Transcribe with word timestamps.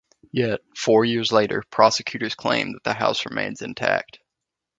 Yet, 0.31 0.61
four 0.75 1.05
years 1.05 1.31
later, 1.31 1.61
prosecutors 1.69 2.33
claim 2.33 2.73
that 2.73 2.83
the 2.83 2.95
house 2.95 3.23
remains 3.27 3.61
intact. 3.61 4.17